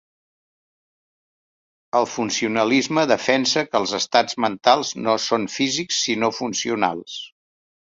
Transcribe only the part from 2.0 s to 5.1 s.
funcionalisme defensa que els estats mentals